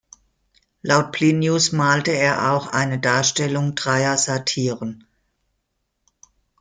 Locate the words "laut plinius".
0.81-1.73